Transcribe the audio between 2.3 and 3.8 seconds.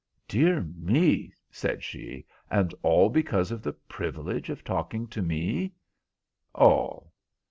"and all because of the